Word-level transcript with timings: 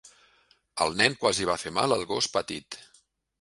El 0.85 0.97
nen 1.01 1.17
quasi 1.25 1.45
va 1.51 1.57
fer 1.65 1.73
mal 1.79 1.95
al 1.99 2.07
gos 2.13 2.31
petit. 2.39 2.81